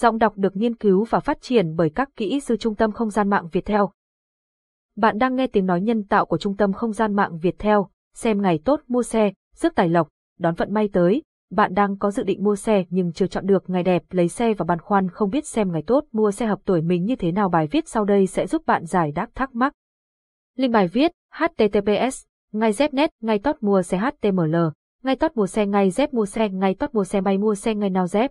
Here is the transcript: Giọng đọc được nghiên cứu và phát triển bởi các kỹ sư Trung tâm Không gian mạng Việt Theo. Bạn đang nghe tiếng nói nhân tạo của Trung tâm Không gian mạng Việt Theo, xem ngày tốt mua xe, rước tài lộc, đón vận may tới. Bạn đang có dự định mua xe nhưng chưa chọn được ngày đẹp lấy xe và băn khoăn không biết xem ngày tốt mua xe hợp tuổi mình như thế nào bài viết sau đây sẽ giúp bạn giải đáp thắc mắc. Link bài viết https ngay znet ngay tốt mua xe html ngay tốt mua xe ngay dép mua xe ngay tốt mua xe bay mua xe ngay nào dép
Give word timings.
Giọng 0.00 0.18
đọc 0.18 0.32
được 0.36 0.56
nghiên 0.56 0.74
cứu 0.74 1.04
và 1.04 1.20
phát 1.20 1.38
triển 1.40 1.76
bởi 1.76 1.90
các 1.90 2.08
kỹ 2.16 2.40
sư 2.40 2.56
Trung 2.56 2.74
tâm 2.74 2.92
Không 2.92 3.10
gian 3.10 3.30
mạng 3.30 3.48
Việt 3.52 3.64
Theo. 3.64 3.90
Bạn 4.96 5.18
đang 5.18 5.36
nghe 5.36 5.46
tiếng 5.46 5.66
nói 5.66 5.80
nhân 5.80 6.04
tạo 6.04 6.26
của 6.26 6.38
Trung 6.38 6.56
tâm 6.56 6.72
Không 6.72 6.92
gian 6.92 7.14
mạng 7.14 7.38
Việt 7.38 7.58
Theo, 7.58 7.88
xem 8.14 8.42
ngày 8.42 8.60
tốt 8.64 8.80
mua 8.88 9.02
xe, 9.02 9.32
rước 9.54 9.74
tài 9.74 9.88
lộc, 9.88 10.08
đón 10.38 10.54
vận 10.54 10.74
may 10.74 10.88
tới. 10.92 11.22
Bạn 11.50 11.74
đang 11.74 11.98
có 11.98 12.10
dự 12.10 12.22
định 12.22 12.44
mua 12.44 12.56
xe 12.56 12.84
nhưng 12.90 13.12
chưa 13.12 13.26
chọn 13.26 13.46
được 13.46 13.70
ngày 13.70 13.82
đẹp 13.82 14.02
lấy 14.10 14.28
xe 14.28 14.54
và 14.54 14.64
băn 14.64 14.78
khoăn 14.78 15.10
không 15.10 15.30
biết 15.30 15.46
xem 15.46 15.72
ngày 15.72 15.82
tốt 15.86 16.04
mua 16.12 16.30
xe 16.30 16.46
hợp 16.46 16.58
tuổi 16.64 16.82
mình 16.82 17.04
như 17.04 17.16
thế 17.16 17.32
nào 17.32 17.48
bài 17.48 17.66
viết 17.70 17.88
sau 17.88 18.04
đây 18.04 18.26
sẽ 18.26 18.46
giúp 18.46 18.62
bạn 18.66 18.84
giải 18.84 19.12
đáp 19.12 19.28
thắc 19.34 19.54
mắc. 19.54 19.72
Link 20.56 20.72
bài 20.72 20.88
viết 20.88 21.12
https 21.30 22.24
ngay 22.52 22.72
znet 22.72 23.08
ngay 23.20 23.38
tốt 23.38 23.56
mua 23.60 23.82
xe 23.82 23.98
html 23.98 24.56
ngay 25.02 25.16
tốt 25.16 25.32
mua 25.34 25.46
xe 25.46 25.66
ngay 25.66 25.90
dép 25.90 26.14
mua 26.14 26.26
xe 26.26 26.48
ngay 26.48 26.74
tốt 26.74 26.90
mua 26.92 27.04
xe 27.04 27.20
bay 27.20 27.38
mua 27.38 27.54
xe 27.54 27.74
ngay 27.74 27.90
nào 27.90 28.06
dép 28.06 28.30